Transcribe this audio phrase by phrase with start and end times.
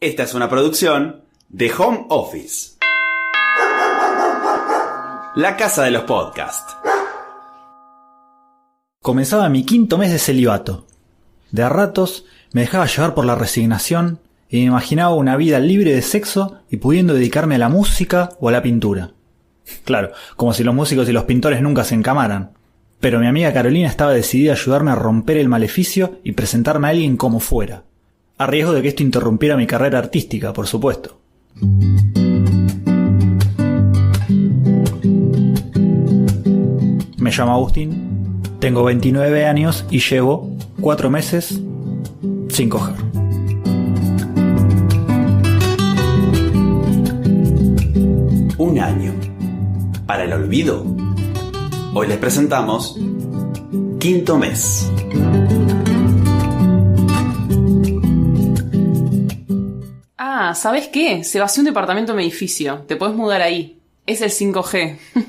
[0.00, 2.76] Esta es una producción de Home Office.
[5.34, 6.76] La casa de los podcasts.
[9.02, 10.86] Comenzaba mi quinto mes de celibato.
[11.50, 15.92] De a ratos me dejaba llevar por la resignación y me imaginaba una vida libre
[15.92, 19.14] de sexo y pudiendo dedicarme a la música o a la pintura.
[19.84, 22.52] Claro, como si los músicos y los pintores nunca se encamaran.
[23.00, 26.90] Pero mi amiga Carolina estaba decidida a ayudarme a romper el maleficio y presentarme a
[26.90, 27.82] alguien como fuera
[28.38, 31.18] a riesgo de que esto interrumpiera mi carrera artística, por supuesto.
[37.18, 41.60] Me llamo Agustín, tengo 29 años y llevo 4 meses
[42.48, 42.94] sin coger.
[48.56, 49.12] Un año.
[50.06, 50.86] Para el olvido.
[51.92, 52.98] Hoy les presentamos
[53.98, 54.90] Quinto Mes.
[60.40, 61.24] Ah, ¿sabes qué?
[61.24, 62.84] Se vació un departamento en mi edificio.
[62.86, 63.80] Te puedes mudar ahí.
[64.06, 64.98] Es el 5G.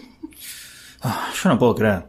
[1.02, 2.04] Ah, yo no puedo creer.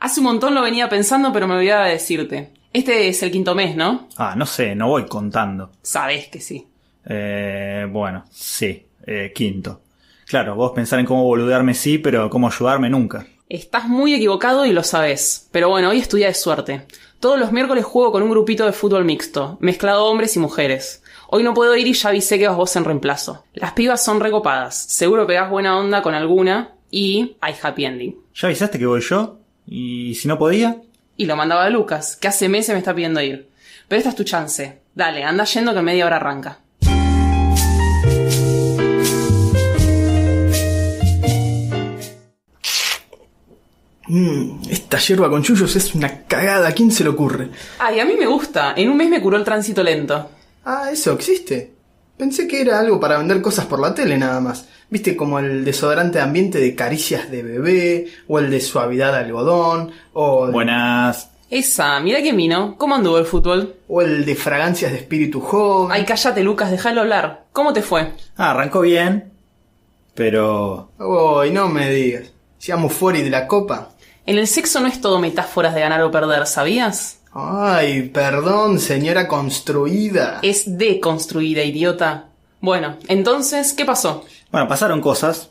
[0.00, 2.52] Hace un montón lo venía pensando, pero me olvidaba de decirte.
[2.74, 4.10] Este es el quinto mes, ¿no?
[4.18, 5.72] Ah, no sé, no voy contando.
[5.80, 6.68] Sabes que sí.
[7.06, 9.80] Eh, bueno, sí, eh, quinto.
[10.26, 13.26] Claro, vos pensar en cómo boludearme sí, pero cómo ayudarme nunca.
[13.48, 15.48] Estás muy equivocado y lo sabes.
[15.52, 16.86] Pero bueno, hoy es tu día de suerte.
[17.18, 21.02] Todos los miércoles juego con un grupito de fútbol mixto, mezclado hombres y mujeres.
[21.28, 23.44] Hoy no puedo ir y ya avisé que vas vos en reemplazo.
[23.54, 24.76] Las pibas son recopadas.
[24.76, 28.16] Seguro pegás buena onda con alguna y hay happy ending.
[28.34, 29.38] ¿Ya avisaste que voy yo?
[29.66, 30.76] ¿Y si no podía?
[31.16, 33.48] Y lo mandaba a Lucas, que hace meses me está pidiendo ir.
[33.88, 34.78] Pero esta es tu chance.
[34.94, 36.60] Dale, anda yendo que en media hora arranca.
[44.08, 47.50] Mmm, esta hierba con chullos es una cagada, ¿a quién se le ocurre?
[47.80, 48.74] Ay, a mí me gusta.
[48.76, 50.30] En un mes me curó el tránsito lento.
[50.68, 51.72] Ah, eso existe.
[52.16, 54.66] Pensé que era algo para vender cosas por la tele nada más.
[54.90, 59.18] Viste como el desodorante de ambiente de caricias de bebé, o el de suavidad de
[59.18, 61.30] algodón, o, Buenas.
[61.50, 62.74] Esa, mira que vino.
[62.78, 63.76] ¿Cómo anduvo el fútbol?
[63.86, 65.92] o el de fragancias de espíritu joven.
[65.92, 67.44] Ay, cállate, Lucas, déjalo hablar.
[67.52, 68.12] ¿Cómo te fue?
[68.36, 69.30] Ah, arrancó bien,
[70.14, 70.90] pero...
[70.98, 72.32] Uy, no me digas.
[72.58, 73.90] Seamos fuera de la copa.
[74.24, 77.15] En el sexo no es todo metáforas de ganar o perder, ¿sabías?
[77.38, 80.38] Ay, perdón, señora construida.
[80.40, 82.28] Es deconstruida, idiota.
[82.62, 84.24] Bueno, entonces, ¿qué pasó?
[84.50, 85.50] Bueno, pasaron cosas,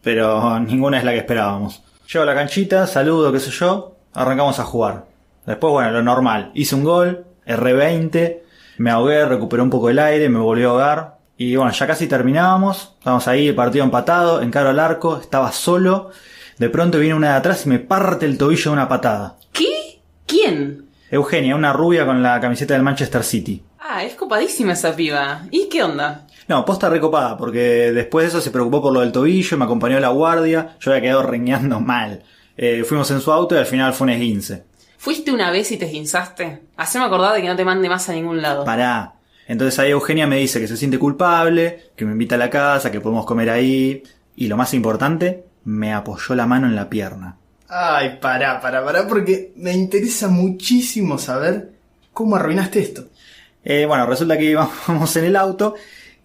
[0.00, 1.82] pero ninguna es la que esperábamos.
[2.06, 5.06] Llego a la canchita, saludo, qué sé yo, arrancamos a jugar.
[5.44, 6.52] Después, bueno, lo normal.
[6.54, 8.38] Hice un gol, R20,
[8.76, 11.18] me ahogué, recuperé un poco el aire, me volví a ahogar.
[11.36, 16.12] Y bueno, ya casi terminábamos, estábamos ahí, el partido empatado, encaro al arco, estaba solo.
[16.58, 19.36] De pronto viene una de atrás y me parte el tobillo de una patada.
[19.52, 20.00] ¿Qué?
[20.24, 20.87] ¿Quién?
[21.10, 23.62] Eugenia, una rubia con la camiseta del Manchester City.
[23.78, 25.42] Ah, es copadísima esa piba.
[25.50, 26.26] ¿Y qué onda?
[26.48, 29.96] No, posta recopada, porque después de eso se preocupó por lo del tobillo, me acompañó
[29.96, 32.22] a la guardia, yo había quedado reñando mal.
[32.56, 34.64] Eh, fuimos en su auto y al final fue un esguince.
[34.98, 36.62] ¿Fuiste una vez y te esguinzaste?
[36.76, 38.64] Haceme acordar de que no te mande más a ningún lado.
[38.64, 39.14] Pará.
[39.46, 42.90] Entonces ahí Eugenia me dice que se siente culpable, que me invita a la casa,
[42.90, 44.02] que podemos comer ahí.
[44.36, 47.36] Y lo más importante, me apoyó la mano en la pierna.
[47.68, 51.72] Ay, pará, pará, pará, porque me interesa muchísimo saber
[52.12, 53.04] cómo arruinaste esto.
[53.62, 55.74] Eh, bueno, resulta que íbamos en el auto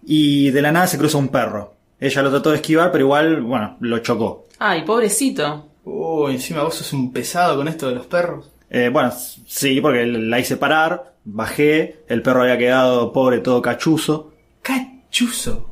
[0.02, 1.74] y de la nada se cruza un perro.
[2.00, 4.46] Ella lo trató de esquivar, pero igual, bueno, lo chocó.
[4.58, 5.68] Ay, pobrecito.
[5.84, 8.50] Uy, encima vos sos un pesado con esto de los perros.
[8.70, 9.12] Eh, bueno,
[9.46, 14.32] sí, porque la hice parar, bajé, el perro había quedado pobre, todo cachuzo.
[14.62, 15.70] Cachuzo.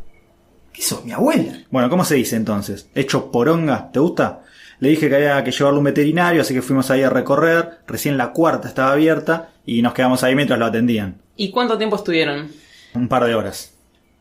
[0.73, 1.65] ¿Qué sos, mi abuela?
[1.71, 2.89] Bueno, ¿cómo se dice entonces?
[2.95, 3.91] ¿Hecho poronga?
[3.91, 4.43] ¿Te gusta?
[4.83, 7.79] Le dije que había que llevarlo a un veterinario, así que fuimos ahí a recorrer.
[7.87, 11.21] Recién la cuarta estaba abierta y nos quedamos ahí mientras lo atendían.
[11.37, 12.51] ¿Y cuánto tiempo estuvieron?
[12.93, 13.75] Un par de horas.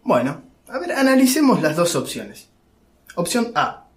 [0.03, 2.47] Bueno, a ver, analicemos las dos opciones.
[3.15, 3.87] Opción A.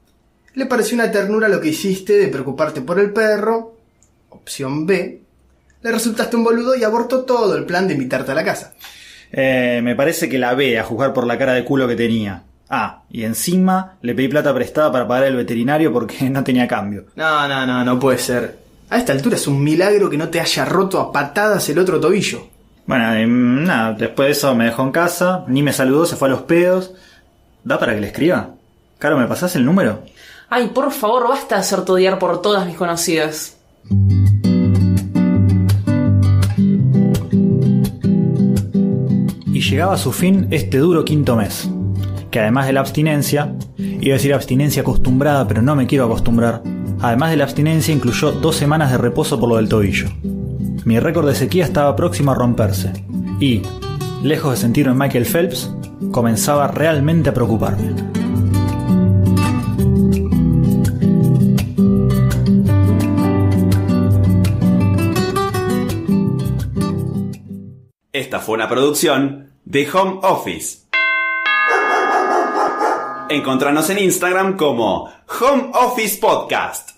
[0.55, 3.77] Le pareció una ternura lo que hiciste de preocuparte por el perro.
[4.31, 5.21] Opción B.
[5.83, 8.73] Le resultaste un boludo y abortó todo el plan de invitarte a la casa.
[9.33, 12.45] Eh, me parece que la ve a juzgar por la cara de culo que tenía.
[12.77, 17.05] Ah, y encima le pedí plata prestada para pagar el veterinario porque no tenía cambio.
[17.15, 18.59] No, no, no, no puede ser.
[18.91, 22.01] A esta altura es un milagro que no te haya roto a patadas el otro
[22.01, 22.49] tobillo.
[22.85, 26.17] Bueno, y, mm, nada, después de eso me dejó en casa, ni me saludó, se
[26.17, 26.95] fue a los pedos.
[27.63, 28.51] ¿Da para que le escriba?
[28.99, 30.03] Caro, ¿me pasás el número?
[30.51, 33.57] Ay, por favor, basta de hacerte odiar por todas mis conocidas.
[39.47, 41.71] Y llegaba a su fin este duro quinto mes,
[42.35, 46.63] que además de la abstinencia, iba a decir abstinencia acostumbrada, pero no me quiero acostumbrar,
[47.01, 50.09] además de la abstinencia incluyó dos semanas de reposo por lo del tobillo.
[50.85, 52.93] Mi récord de sequía estaba próximo a romperse,
[53.39, 53.63] y,
[54.25, 55.73] lejos de sentirme en Michael Phelps,
[56.11, 57.95] comenzaba realmente a preocuparme.
[68.13, 70.84] Esta fue una producción de Home Office
[73.29, 75.11] Encontranos en Instagram como
[75.41, 76.94] Home Office Podcast.